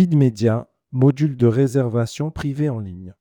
Speed 0.00 0.16
Media, 0.16 0.66
module 0.92 1.36
de 1.36 1.46
réservation 1.46 2.30
privée 2.30 2.70
en 2.70 2.78
ligne. 2.78 3.12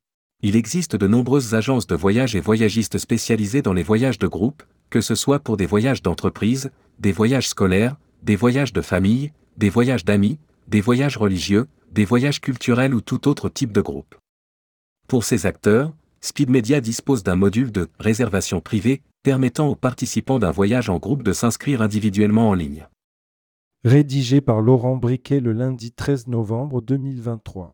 Il 0.41 0.55
existe 0.55 0.95
de 0.95 1.07
nombreuses 1.07 1.53
agences 1.53 1.87
de 1.87 1.95
voyage 1.95 2.37
et 2.37 2.39
voyagistes 2.39 2.97
spécialisées 2.99 3.61
dans 3.61 3.73
les 3.73 3.83
voyages 3.83 4.17
de 4.17 4.27
groupe, 4.27 4.63
que 4.89 5.01
ce 5.01 5.13
soit 5.13 5.39
pour 5.39 5.57
des 5.57 5.65
voyages 5.65 6.01
d'entreprise, 6.01 6.71
des 6.97 7.11
voyages 7.11 7.49
scolaires, 7.49 7.97
des 8.23 8.37
voyages 8.37 8.71
de 8.71 8.79
famille, 8.79 9.33
des 9.57 9.69
voyages 9.69 10.05
d'amis, 10.05 10.39
des 10.69 10.79
voyages 10.79 11.17
religieux, 11.17 11.67
des 11.91 12.05
voyages 12.05 12.39
culturels 12.39 12.93
ou 12.93 13.01
tout 13.01 13.27
autre 13.27 13.49
type 13.49 13.73
de 13.73 13.81
groupe. 13.81 14.15
Pour 15.09 15.25
ces 15.25 15.45
acteurs, 15.45 15.93
Speed 16.21 16.49
Media 16.49 16.79
dispose 16.79 17.23
d'un 17.23 17.35
module 17.35 17.73
de 17.73 17.89
réservation 17.99 18.61
privée 18.61 19.01
permettant 19.21 19.67
aux 19.67 19.75
participants 19.75 20.39
d'un 20.39 20.51
voyage 20.51 20.89
en 20.89 20.97
groupe 20.97 21.23
de 21.23 21.33
s'inscrire 21.33 21.81
individuellement 21.81 22.47
en 22.47 22.53
ligne. 22.53 22.87
Rédigé 23.85 24.41
par 24.41 24.59
Laurent 24.59 24.97
Briquet 24.97 25.39
le 25.39 25.53
lundi 25.53 25.93
13 25.93 26.27
novembre 26.27 26.81
2023. 26.81 27.71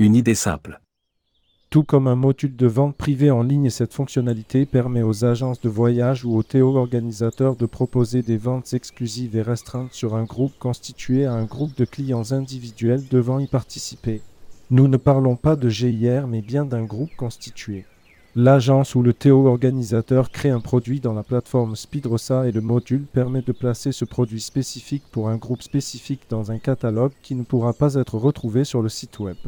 Une 0.00 0.16
idée 0.16 0.34
simple. 0.34 0.80
Tout 1.70 1.84
comme 1.84 2.08
un 2.08 2.16
module 2.16 2.56
de 2.56 2.66
vente 2.66 2.96
privée 2.96 3.30
en 3.30 3.44
ligne, 3.44 3.70
cette 3.70 3.94
fonctionnalité 3.94 4.66
permet 4.66 5.02
aux 5.02 5.24
agences 5.24 5.60
de 5.60 5.68
voyage 5.68 6.24
ou 6.24 6.34
aux 6.34 6.42
théo-organisateurs 6.42 7.54
de 7.54 7.66
proposer 7.66 8.22
des 8.22 8.36
ventes 8.36 8.74
exclusives 8.74 9.36
et 9.36 9.42
restreintes 9.42 9.92
sur 9.92 10.16
un 10.16 10.24
groupe 10.24 10.58
constitué 10.58 11.24
à 11.24 11.34
un 11.34 11.44
groupe 11.44 11.76
de 11.76 11.84
clients 11.84 12.32
individuels 12.32 13.06
devant 13.12 13.38
y 13.38 13.46
participer. 13.46 14.22
Nous 14.72 14.88
ne 14.88 14.96
parlons 14.96 15.36
pas 15.36 15.54
de 15.54 15.68
GIR 15.68 16.26
mais 16.26 16.42
bien 16.42 16.64
d'un 16.64 16.82
groupe 16.82 17.14
constitué. 17.16 17.84
L'agence 18.36 18.94
ou 18.94 19.02
le 19.02 19.12
théo-organisateur 19.12 20.30
crée 20.30 20.50
un 20.50 20.60
produit 20.60 21.00
dans 21.00 21.14
la 21.14 21.22
plateforme 21.22 21.76
Speedrosa 21.76 22.46
et 22.46 22.52
le 22.52 22.60
module 22.60 23.04
permet 23.12 23.42
de 23.42 23.52
placer 23.52 23.90
ce 23.92 24.04
produit 24.04 24.40
spécifique 24.40 25.04
pour 25.10 25.28
un 25.28 25.36
groupe 25.36 25.62
spécifique 25.62 26.22
dans 26.28 26.52
un 26.52 26.58
catalogue 26.58 27.12
qui 27.22 27.34
ne 27.34 27.42
pourra 27.42 27.72
pas 27.72 27.94
être 27.94 28.16
retrouvé 28.16 28.64
sur 28.64 28.82
le 28.82 28.88
site 28.88 29.18
web. 29.18 29.38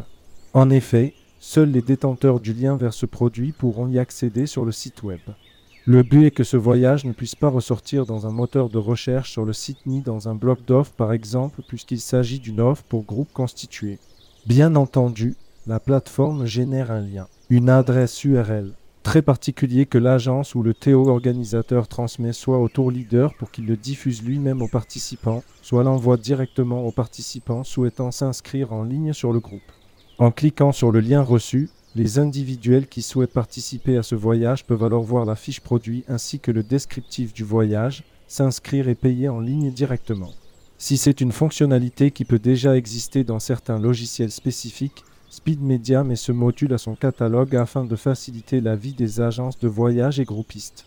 En 0.55 0.71
effet, 0.71 1.15
Seuls 1.43 1.71
les 1.71 1.81
détenteurs 1.81 2.39
du 2.39 2.53
lien 2.53 2.77
vers 2.77 2.93
ce 2.93 3.07
produit 3.07 3.53
pourront 3.53 3.89
y 3.89 3.99
accéder 3.99 4.47
sur 4.47 4.67
le 4.67 4.73
site 4.73 5.03
web. 5.03 5.21
Le 5.87 6.03
but 6.03 6.27
est 6.27 6.31
que 6.31 6.45
ce 6.45 6.59
voyage 6.59 7.07
ne 7.07 7.13
puisse 7.13 7.35
pas 7.35 7.49
ressortir 7.49 8.05
dans 8.05 8.27
un 8.27 8.31
moteur 8.31 8.69
de 8.69 8.77
recherche 8.77 9.33
sur 9.33 9.47
le 9.47 9.55
site 9.55 9.79
ni 9.87 10.03
dans 10.03 10.29
un 10.29 10.35
bloc 10.35 10.59
d'offres 10.67 10.93
par 10.93 11.15
exemple 11.15 11.63
puisqu'il 11.67 12.01
s'agit 12.01 12.41
d'une 12.41 12.61
offre 12.61 12.83
pour 12.83 13.05
groupe 13.05 13.33
constitué. 13.33 13.99
Bien 14.45 14.77
entendu, 14.77 15.35
la 15.67 15.81
plateforme 15.81 16.45
génère 16.45 16.91
un 16.91 17.01
lien, 17.01 17.27
une 17.53 17.69
adresse 17.69 18.23
URL, 18.23 18.75
très 19.03 19.23
particulier 19.23 19.85
que 19.85 19.99
l'agence 19.99 20.55
ou 20.55 20.63
le 20.63 20.73
TO 20.73 21.09
organisateur 21.09 21.89
transmet 21.89 22.33
soit 22.33 22.61
au 22.61 22.69
tour 22.69 22.93
leader 22.93 23.35
pour 23.35 23.51
qu'il 23.51 23.67
le 23.67 23.77
diffuse 23.77 24.23
lui-même 24.23 24.63
aux 24.63 24.69
participants, 24.69 25.43
soit 25.61 25.83
l'envoie 25.83 26.17
directement 26.17 26.87
aux 26.87 26.93
participants 26.93 27.65
souhaitant 27.65 28.13
s'inscrire 28.13 28.73
en 28.73 28.85
ligne 28.85 29.13
sur 29.13 29.33
le 29.33 29.41
groupe. 29.41 29.61
En 30.19 30.31
cliquant 30.31 30.71
sur 30.71 30.93
le 30.93 31.01
lien 31.01 31.23
reçu, 31.23 31.71
les 31.97 32.21
individuels 32.21 32.87
qui 32.87 33.03
souhaitent 33.03 33.33
participer 33.33 33.97
à 33.97 34.05
ce 34.05 34.15
voyage 34.15 34.65
peuvent 34.65 34.85
alors 34.85 35.03
voir 35.03 35.25
la 35.25 35.35
fiche 35.35 35.61
produit 35.61 36.05
ainsi 36.07 36.39
que 36.39 36.53
le 36.53 36.63
descriptif 36.63 37.35
du 37.35 37.43
voyage, 37.43 38.05
s'inscrire 38.29 38.89
et 38.89 38.95
payer 38.95 39.29
en 39.29 39.41
ligne 39.41 39.73
directement. 39.73 40.31
Si 40.79 40.97
c'est 40.97 41.21
une 41.21 41.33
fonctionnalité 41.33 42.13
qui 42.13 42.25
peut 42.25 42.39
déjà 42.39 42.77
exister 42.77 43.25
dans 43.25 43.41
certains 43.41 43.81
logiciels 43.81 44.31
spécifiques, 44.31 45.05
Speed 45.33 45.63
Media 45.63 46.03
met 46.03 46.17
ce 46.17 46.33
module 46.33 46.75
à 46.75 46.79
son 46.79 46.97
catalogue 46.97 47.55
afin 47.55 47.85
de 47.85 47.95
faciliter 47.95 48.61
la 48.61 48.75
vie 48.75 48.95
des 48.95 49.21
agences 49.21 49.61
de 49.61 49.69
voyage 49.69 50.19
et 50.19 50.25
groupistes. 50.25 50.87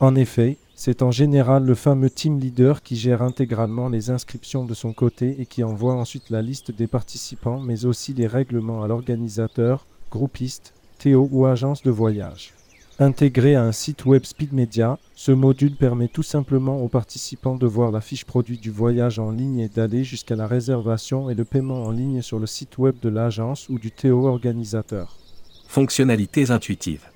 En 0.00 0.16
effet, 0.16 0.56
c'est 0.74 1.00
en 1.00 1.12
général 1.12 1.64
le 1.64 1.76
fameux 1.76 2.10
team 2.10 2.40
leader 2.40 2.82
qui 2.82 2.96
gère 2.96 3.22
intégralement 3.22 3.88
les 3.88 4.10
inscriptions 4.10 4.64
de 4.64 4.74
son 4.74 4.92
côté 4.92 5.40
et 5.40 5.46
qui 5.46 5.62
envoie 5.62 5.94
ensuite 5.94 6.30
la 6.30 6.42
liste 6.42 6.72
des 6.72 6.88
participants, 6.88 7.60
mais 7.60 7.84
aussi 7.84 8.12
les 8.14 8.26
règlements 8.26 8.82
à 8.82 8.88
l'organisateur, 8.88 9.86
groupiste, 10.10 10.74
Théo 10.98 11.28
ou 11.30 11.46
agence 11.46 11.82
de 11.84 11.92
voyage. 11.92 12.52
Intégré 13.00 13.56
à 13.56 13.64
un 13.64 13.72
site 13.72 14.04
web 14.04 14.24
Speed 14.24 14.52
Media, 14.52 15.00
ce 15.16 15.32
module 15.32 15.74
permet 15.74 16.06
tout 16.06 16.22
simplement 16.22 16.80
aux 16.80 16.86
participants 16.86 17.56
de 17.56 17.66
voir 17.66 17.90
la 17.90 18.00
fiche 18.00 18.24
produit 18.24 18.56
du 18.56 18.70
voyage 18.70 19.18
en 19.18 19.32
ligne 19.32 19.58
et 19.58 19.68
d'aller 19.68 20.04
jusqu'à 20.04 20.36
la 20.36 20.46
réservation 20.46 21.28
et 21.28 21.34
le 21.34 21.44
paiement 21.44 21.82
en 21.82 21.90
ligne 21.90 22.22
sur 22.22 22.38
le 22.38 22.46
site 22.46 22.78
web 22.78 22.94
de 23.02 23.08
l'agence 23.08 23.68
ou 23.68 23.80
du 23.80 23.90
Théo 23.90 24.28
organisateur. 24.28 25.18
Fonctionnalités 25.66 26.52
intuitives. 26.52 27.06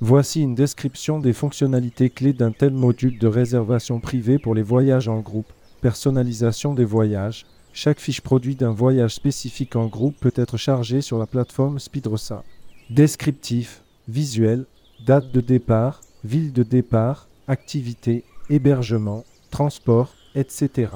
Voici 0.00 0.40
une 0.40 0.54
description 0.54 1.18
des 1.18 1.34
fonctionnalités 1.34 2.08
clés 2.08 2.32
d'un 2.32 2.52
tel 2.52 2.72
module 2.72 3.18
de 3.18 3.26
réservation 3.26 4.00
privée 4.00 4.38
pour 4.38 4.54
les 4.54 4.62
voyages 4.62 5.08
en 5.08 5.20
groupe. 5.20 5.52
Personnalisation 5.82 6.72
des 6.72 6.86
voyages. 6.86 7.44
Chaque 7.74 8.00
fiche 8.00 8.22
produit 8.22 8.56
d'un 8.56 8.72
voyage 8.72 9.14
spécifique 9.14 9.76
en 9.76 9.86
groupe 9.86 10.16
peut 10.18 10.32
être 10.34 10.56
chargée 10.56 11.02
sur 11.02 11.18
la 11.18 11.26
plateforme 11.26 11.78
Speedrosa. 11.78 12.42
Descriptif, 12.88 13.82
visuel, 14.08 14.64
date 15.04 15.32
de 15.32 15.40
départ, 15.40 16.00
ville 16.24 16.52
de 16.52 16.62
départ, 16.62 17.28
activité, 17.46 18.24
hébergement, 18.50 19.24
transport, 19.50 20.14
etc. 20.34 20.90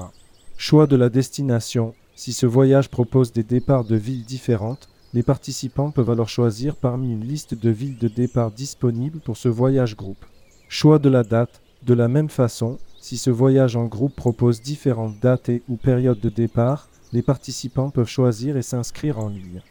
Choix 0.57 0.87
de 0.87 0.95
la 0.95 1.09
destination. 1.09 1.93
Si 2.15 2.33
ce 2.33 2.45
voyage 2.45 2.89
propose 2.89 3.33
des 3.33 3.43
départs 3.43 3.85
de 3.85 3.95
villes 3.95 4.25
différentes, 4.25 4.89
les 5.13 5.23
participants 5.23 5.91
peuvent 5.91 6.09
alors 6.09 6.29
choisir 6.29 6.75
parmi 6.75 7.11
une 7.11 7.25
liste 7.25 7.55
de 7.55 7.69
villes 7.69 7.97
de 7.97 8.07
départ 8.07 8.51
disponibles 8.51 9.19
pour 9.19 9.37
ce 9.37 9.49
voyage 9.49 9.95
groupe. 9.95 10.25
Choix 10.69 10.99
de 10.99 11.09
la 11.09 11.23
date. 11.23 11.61
De 11.83 11.93
la 11.93 12.07
même 12.07 12.29
façon, 12.29 12.77
si 13.01 13.17
ce 13.17 13.29
voyage 13.29 13.75
en 13.75 13.85
groupe 13.85 14.15
propose 14.15 14.61
différentes 14.61 15.19
dates 15.19 15.49
et 15.49 15.61
ou 15.67 15.75
périodes 15.75 16.21
de 16.21 16.29
départ, 16.29 16.87
les 17.11 17.21
participants 17.21 17.89
peuvent 17.89 18.07
choisir 18.07 18.55
et 18.57 18.61
s'inscrire 18.61 19.19
en 19.19 19.27
ligne. 19.27 19.61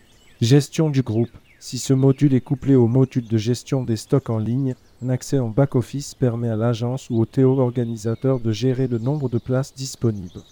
Gestion 0.41 0.91
du 0.91 1.03
groupe. 1.03 1.31
Si 1.65 1.79
ce 1.79 1.93
module 1.93 2.35
est 2.35 2.41
couplé 2.41 2.75
au 2.75 2.89
module 2.89 3.29
de 3.29 3.39
gestion 3.39 3.85
des 3.85 3.95
stocks 3.95 4.31
en 4.31 4.39
ligne, 4.39 4.75
un 5.01 5.11
accès 5.11 5.39
en 5.39 5.49
back-office 5.49 6.17
permet 6.17 6.49
à 6.49 6.57
l'agence 6.57 7.09
ou 7.09 7.21
au 7.21 7.25
TO 7.25 7.61
organisateur 7.61 8.41
de 8.41 8.51
gérer 8.51 8.89
le 8.89 8.99
nombre 8.99 9.29
de 9.29 9.39
places 9.39 9.73
disponibles. 9.73 10.43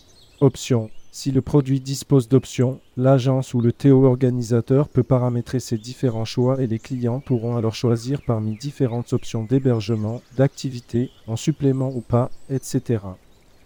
Options 0.41 0.89
si 1.11 1.33
le 1.33 1.43
produit 1.43 1.81
dispose 1.81 2.29
d'options, 2.29 2.79
l'agence 2.97 3.55
ou 3.55 3.61
le 3.61 3.73
TO 3.73 4.05
organisateur 4.05 4.89
peut 4.89 5.03
paramétrer 5.03 5.59
ses 5.59 5.79
différents 5.79 6.25
choix 6.25 6.63
et 6.63 6.69
les 6.69 6.79
clients 6.79 7.19
pourront 7.19 7.57
alors 7.57 7.75
choisir 7.75 8.23
parmi 8.25 8.57
différentes 8.57 9.13
options 9.13 9.43
d'hébergement, 9.43 10.23
d'activité, 10.37 11.11
en 11.27 11.35
supplément 11.35 11.93
ou 11.93 12.03
pas, 12.03 12.31
etc. 12.51 13.03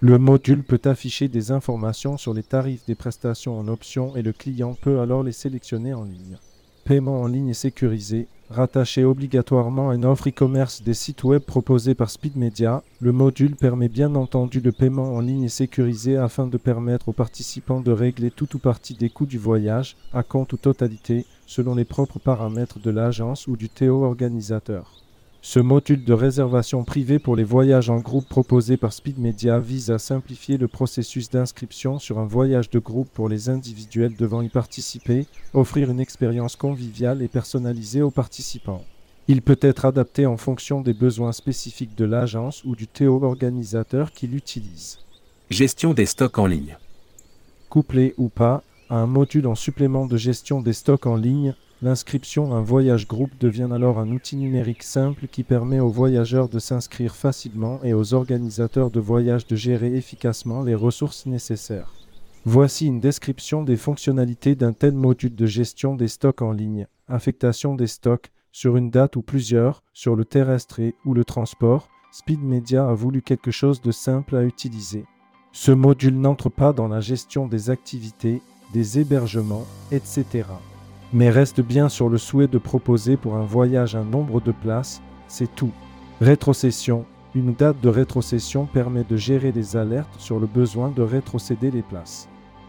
Le 0.00 0.19
module 0.19 0.62
peut 0.62 0.81
afficher 0.87 1.28
des 1.28 1.53
informations 1.53 2.16
sur 2.16 2.33
les 2.33 2.43
tarifs 2.43 2.87
des 2.87 2.94
prestations 2.94 3.59
en 3.59 3.69
options 3.69 4.16
et 4.16 4.22
le 4.22 4.33
client 4.33 4.75
peut 4.81 5.00
alors 5.00 5.22
les 5.22 5.33
sélectionner 5.33 5.93
en 5.93 6.04
ligne. 6.04 6.38
Paiement 6.84 7.22
en 7.22 7.27
ligne 7.27 7.55
sécurisé. 7.55 8.28
Rattaché 8.50 9.05
obligatoirement 9.05 9.89
à 9.89 9.95
une 9.95 10.05
offre 10.05 10.28
e-commerce 10.28 10.83
des 10.83 10.93
sites 10.93 11.25
web 11.25 11.41
proposés 11.41 11.95
par 11.95 12.11
Speedmedia, 12.11 12.83
le 13.00 13.11
module 13.11 13.56
permet 13.56 13.89
bien 13.89 14.15
entendu 14.15 14.61
le 14.61 14.71
paiement 14.71 15.15
en 15.15 15.21
ligne 15.21 15.49
sécurisé 15.49 16.19
afin 16.19 16.47
de 16.47 16.59
permettre 16.59 17.09
aux 17.09 17.15
participants 17.15 17.81
de 17.81 17.91
régler 17.91 18.31
tout 18.31 18.55
ou 18.55 18.59
partie 18.59 18.95
des 18.95 19.09
coûts 19.09 19.25
du 19.25 19.39
voyage, 19.39 19.97
à 20.12 20.22
compte 20.22 20.53
ou 20.53 20.59
totalité, 20.59 21.25
selon 21.47 21.75
les 21.75 21.87
propres 21.87 22.19
paramètres 22.19 22.78
de 22.78 22.91
l'agence 22.91 23.47
ou 23.47 23.56
du 23.56 23.71
TO 23.71 24.05
organisateur. 24.05 25.03
Ce 25.47 25.60
module 25.60 26.05
de 26.05 26.15
réservation 26.15 26.84
privée 26.84 27.19
pour 27.19 27.37
les 27.37 27.44
voyages 27.44 27.91
en 27.91 27.99
groupe 27.99 28.27
proposé 28.27 28.78
par 28.78 28.94
Speedmedia 28.94 29.60
vise 29.60 29.91
à 29.91 29.99
simplifier 29.99 30.56
le 30.56 30.69
processus 30.69 31.28
d'inscription 31.28 31.99
sur 31.99 32.19
un 32.19 32.25
voyage 32.25 32.71
de 32.71 32.78
groupe 32.78 33.10
pour 33.12 33.28
les 33.28 33.50
individuels 33.50 34.16
devant 34.16 34.41
y 34.41 34.49
participer, 34.49 35.27
offrir 35.53 35.91
une 35.91 36.00
expérience 36.00 36.56
conviviale 36.56 37.21
et 37.21 37.28
personnalisée 37.28 38.00
aux 38.00 38.10
participants. 38.10 38.86
Il 39.28 39.42
peut 39.42 39.59
être 39.60 39.84
adapté 39.84 40.24
en 40.24 40.39
fonction 40.39 40.80
des 40.80 40.95
besoins 40.95 41.33
spécifiques 41.33 41.95
de 41.95 42.07
l'agence 42.07 42.65
ou 42.65 42.74
du 42.74 42.89
TO 42.89 43.22
organisateur 43.22 44.13
qui 44.13 44.27
l'utilise. 44.27 44.98
Gestion 45.51 45.92
des 45.92 46.07
stocks 46.07 46.39
en 46.39 46.47
ligne. 46.47 46.78
Couplé 47.68 48.15
ou 48.16 48.30
pas 48.30 48.63
à 48.89 48.97
un 48.97 49.07
module 49.07 49.47
en 49.47 49.54
supplément 49.54 50.07
de 50.07 50.16
gestion 50.16 50.63
des 50.63 50.72
stocks 50.72 51.07
en 51.07 51.16
ligne, 51.16 51.54
L'inscription 51.82 52.54
un 52.54 52.62
voyage 52.62 53.09
groupe 53.09 53.36
devient 53.38 53.68
alors 53.72 53.98
un 53.98 54.10
outil 54.10 54.36
numérique 54.36 54.82
simple 54.82 55.26
qui 55.26 55.42
permet 55.42 55.80
aux 55.80 55.88
voyageurs 55.88 56.48
de 56.48 56.59
s'inscrire 56.59 57.15
facilement 57.15 57.80
et 57.82 57.92
aux 57.92 58.15
organisateurs 58.15 58.91
de 58.91 59.00
voyage 59.00 59.47
de 59.47 59.56
gérer 59.56 59.94
efficacement 59.94 60.62
les 60.62 60.74
ressources 60.74 61.26
nécessaires. 61.26 61.92
Voici 62.47 62.86
une 62.86 63.00
description 63.00 63.62
des 63.62 63.76
fonctionnalités 63.76 64.54
d'un 64.54 64.72
tel 64.72 64.92
module 64.92 65.34
de 65.34 65.47
gestion 65.47 65.94
des 65.94 66.09
stocks 66.09 66.42
en 66.42 66.53
ligne. 66.53 66.86
Affectation 67.09 67.74
des 67.74 67.86
stocks 67.86 68.30
sur 68.53 68.77
une 68.77 68.91
date 68.91 69.16
ou 69.16 69.22
plusieurs, 69.22 69.82
sur 69.92 70.15
le 70.15 70.24
terrestre 70.24 70.80
ou 71.04 71.12
le 71.12 71.24
transport. 71.24 71.88
Speed 72.12 72.41
Media 72.41 72.88
a 72.88 72.94
voulu 72.94 73.20
quelque 73.20 73.50
chose 73.50 73.82
de 73.82 73.91
simple 73.91 74.36
à 74.36 74.44
utiliser. 74.44 75.04
Ce 75.53 75.72
module 75.72 76.18
n'entre 76.20 76.50
pas 76.50 76.72
dans 76.72 76.88
la 76.88 77.00
gestion 77.00 77.48
des 77.48 77.70
activités, 77.70 78.41
des 78.72 79.00
hébergements, 79.00 79.66
etc 79.91 80.44
mais 81.15 81.31
reste 81.31 81.61
bien 81.61 81.89
sur 81.89 82.09
le 82.09 82.19
souhait 82.19 82.49
de 82.49 82.59
proposer 82.59 83.16
pour 83.16 83.37
un 83.37 83.45
voyage 83.45 83.95
un 83.95 84.05
nombre 84.05 84.41
de 84.41 84.51
places, 84.51 85.01
c'est 85.28 85.55
tout. 85.55 85.71
Rétrocession. 86.21 87.07
Une 87.37 87.55
date 87.55 87.81
de 87.81 87.89
rétrocession 87.89 88.66
permet 88.66 89.05
de 89.05 89.16
gérer 89.16 89.53
les 89.53 89.77
alertes 89.77 90.15
sur 90.19 90.41
le 90.41 90.47
besoin 90.47 90.91
de 90.91 91.03
rétrocéder 91.03 91.71
les 91.71 91.83
places. 91.83 92.28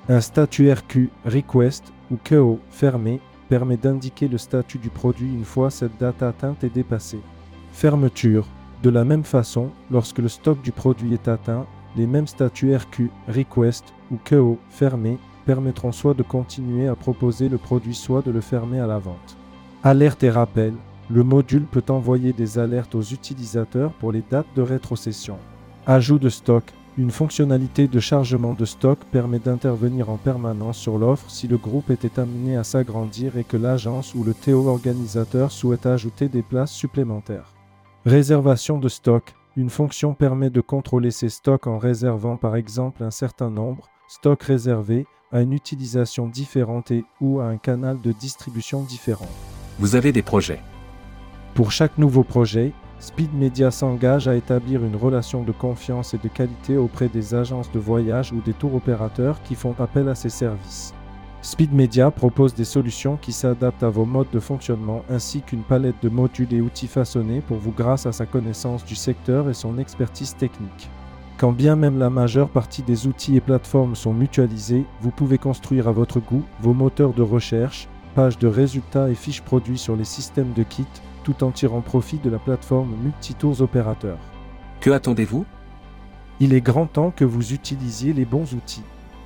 Un 0.10 0.22
statut 0.22 0.72
RQ 0.72 1.10
request 1.26 1.92
ou 2.12 2.18
KO 2.24 2.60
fermé 2.70 3.20
permet 3.50 3.78
d'indiquer 3.78 4.28
le 4.28 4.38
statut 4.38 4.78
du 4.78 4.90
produit 4.90 5.34
une 5.34 5.46
fois 5.46 5.72
cette 5.72 5.98
date 6.00 6.22
atteinte 6.22 6.64
est 6.64 6.74
dépassée. 6.74 7.22
Fermeture. 7.74 8.48
De 8.84 8.92
la 8.92 9.04
même 9.06 9.24
façon, 9.24 9.72
lorsque 9.90 10.20
le 10.20 10.28
stock 10.28 10.62
du 10.62 10.72
produit 10.72 11.14
est 11.14 11.28
atteint, 11.28 11.66
les 11.96 12.06
mêmes 12.06 12.28
statuts 12.28 12.76
RQ 12.76 13.10
request 13.28 13.86
ou 14.12 14.18
KO 14.24 14.60
fermé 14.70 15.18
permettront 15.46 15.92
soit 15.92 16.14
de 16.14 16.24
continuer 16.24 16.88
à 16.88 16.96
proposer 16.96 17.50
le 17.50 17.58
produit, 17.58 17.96
soit 17.96 18.22
de 18.22 18.32
le 18.32 18.42
fermer 18.42 18.80
à 18.80 18.88
la 18.88 19.00
vente. 19.00 19.38
Alerte 19.84 20.24
et 20.24 20.30
rappel. 20.30 20.74
Le 21.10 21.24
module 21.24 21.66
peut 21.66 21.84
envoyer 21.90 22.34
des 22.34 22.58
alertes 22.58 22.96
aux 22.96 23.04
utilisateurs 23.04 23.92
pour 23.94 24.12
les 24.12 24.24
dates 24.30 24.48
de 24.56 24.64
rétrocession. 24.64 25.38
Ajout 25.86 26.18
de 26.18 26.30
stock. 26.30 26.64
Une 26.98 27.12
fonctionnalité 27.12 27.88
de 27.88 28.00
chargement 28.00 28.54
de 28.54 28.66
stock 28.66 28.98
permet 29.12 29.40
d'intervenir 29.40 30.10
en 30.10 30.18
permanence 30.18 30.78
sur 30.78 30.98
l'offre 30.98 31.30
si 31.30 31.48
le 31.48 31.58
groupe 31.58 31.92
était 31.92 32.20
amené 32.20 32.56
à 32.56 32.64
s'agrandir 32.64 33.38
et 33.38 33.44
que 33.44 33.58
l'agence 33.58 34.16
ou 34.16 34.24
le 34.24 34.34
TO 34.34 34.68
organisateur 34.68 35.52
souhaite 35.52 35.86
ajouter 35.86 36.30
des 36.30 36.42
places 36.42 36.72
supplémentaires. 36.72 37.54
Réservation 38.06 38.80
de 38.80 38.88
stock. 38.88 39.36
Une 39.58 39.70
fonction 39.70 40.14
permet 40.14 40.50
de 40.50 40.62
contrôler 40.62 41.12
ses 41.12 41.30
stocks 41.30 41.68
en 41.68 41.78
réservant 41.78 42.38
par 42.38 42.56
exemple 42.56 43.04
un 43.04 43.12
certain 43.12 43.50
nombre, 43.50 43.90
stock 44.08 44.42
réservé, 44.42 45.06
à 45.36 45.42
une 45.42 45.52
utilisation 45.52 46.28
différente 46.28 46.92
et 46.92 47.04
ou 47.20 47.42
à 47.42 47.48
un 47.48 47.58
canal 47.58 48.00
de 48.00 48.14
distribution 48.14 48.84
différent. 48.84 49.28
Vous 49.80 49.98
avez 49.98 50.14
des 50.14 50.22
projets. 50.22 50.62
Pour 51.56 51.74
chaque 51.74 51.98
nouveau 51.98 52.24
projet, 52.24 52.72
Speed 53.02 53.34
Media 53.34 53.70
s'engage 53.70 54.30
à 54.30 54.36
établir 54.36 54.86
une 54.86 54.96
relation 54.96 55.44
de 55.44 55.52
confiance 55.52 56.14
et 56.14 56.20
de 56.20 56.30
qualité 56.30 56.78
auprès 56.78 57.10
des 57.10 57.36
agences 57.36 57.70
de 57.74 57.80
voyage 57.80 58.32
ou 58.32 58.40
des 58.40 58.54
tours 58.54 58.76
opérateurs 58.76 59.44
qui 59.44 59.56
font 59.56 59.76
appel 59.78 60.08
à 60.08 60.16
ses 60.16 60.30
services. 60.30 60.94
Speed 61.42 61.74
Media 61.74 62.12
propose 62.12 62.56
des 62.56 62.64
solutions 62.64 63.18
qui 63.18 63.34
s'adaptent 63.34 63.84
à 63.84 63.90
vos 63.90 64.06
modes 64.06 64.32
de 64.32 64.40
fonctionnement 64.40 65.04
ainsi 65.10 65.42
qu'une 65.42 65.64
palette 65.64 66.02
de 66.02 66.08
modules 66.08 66.54
et 66.54 66.62
outils 66.62 66.88
façonnés 66.88 67.42
pour 67.42 67.58
vous 67.58 67.74
grâce 67.74 68.06
à 68.06 68.14
sa 68.14 68.26
connaissance 68.26 68.86
du 68.86 68.96
secteur 68.96 69.50
et 69.50 69.54
son 69.54 69.78
expertise 69.80 70.34
technique. 70.38 70.90
Quand 71.38 71.52
bien 71.52 71.76
même 71.76 72.00
la 72.00 72.10
majeure 72.10 72.48
partie 72.48 72.82
des 72.82 73.08
outils 73.08 73.36
et 73.36 73.42
plateformes 73.42 73.96
sont 73.96 74.14
mutualisés, 74.14 74.86
vous 75.02 75.12
pouvez 75.12 75.38
construire 75.38 75.90
à 75.90 75.92
votre 75.92 76.22
goût 76.22 76.44
vos 76.62 76.74
moteurs 76.74 77.14
de 77.14 77.22
recherche, 77.22 77.90
pages 78.16 78.38
de 78.38 78.48
résultats 78.48 79.10
et 79.10 79.16
fiches 79.16 79.42
produits 79.42 79.78
sur 79.78 79.98
les 79.98 80.06
systèmes 80.06 80.54
de 80.54 80.64
kit, 80.64 80.88
tout 81.26 81.44
en 81.44 81.52
tirant 81.52 81.82
profit 81.82 82.20
de 82.20 82.30
la 82.30 82.40
plateforme 82.40 82.96
Multitours 83.04 83.60
Opérateurs. 83.60 84.20
Que 84.80 84.92
attendez-vous? 84.92 85.46
Il 86.40 86.54
est 86.54 86.62
grand 86.62 86.86
temps 86.86 87.12
que 87.14 87.26
vous 87.26 87.52
utilisiez 87.52 88.14
les 88.14 88.26
bons 88.26 88.54
outils. 88.54 88.84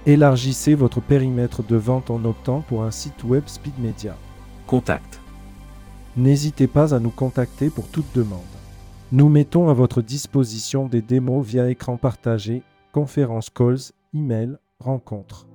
Élargissez 0.08 0.74
votre 0.74 1.02
périmètre 1.02 1.62
de 1.62 1.76
vente 1.76 2.10
en 2.10 2.24
optant 2.26 2.62
pour 2.62 2.84
un 2.84 2.92
site 2.92 3.24
web 3.24 3.44
Speed 3.46 3.78
Media. 3.78 4.16
Contact. 4.66 5.20
N'hésitez 6.18 6.66
pas 6.66 6.96
à 6.96 7.00
nous 7.00 7.12
contacter 7.12 7.70
pour 7.70 7.88
toute 7.88 8.12
demande. 8.16 8.40
Nous 9.12 9.28
mettons 9.28 9.70
à 9.70 9.74
votre 9.74 10.04
disposition 10.04 10.86
des 10.86 11.02
démos 11.02 11.44
via 11.44 11.68
écran 11.70 11.98
partagé, 11.98 12.62
conférences 12.92 13.50
calls, 13.50 13.92
email, 14.14 14.58
rencontres. 14.80 15.48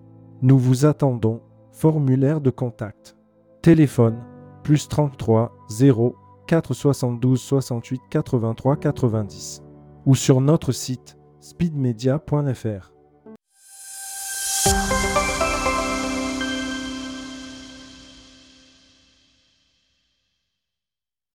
Nous 0.42 0.58
vous 0.58 0.86
attendons. 0.86 1.40
Formulaire 1.70 2.40
de 2.40 2.50
contact. 2.50 3.16
Téléphone 3.60 4.22
plus 4.62 4.88
33 4.88 5.52
0 5.70 6.14
472 6.46 7.40
68 7.40 8.00
83 8.10 8.76
90 8.76 9.62
ou 10.06 10.14
sur 10.14 10.40
notre 10.40 10.70
site 10.70 11.16
speedmedia.fr. 11.40 12.92